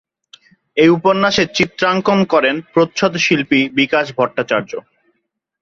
এই 0.77 0.89
উপন্যাসের 0.89 1.47
চিত্রাঙ্কন 1.57 2.19
করেন 2.33 2.55
প্রচ্ছদ 2.73 3.13
শিল্পী 3.17 3.61
বিকাশ 3.79 4.05
ভট্টাচার্য। 4.17 4.71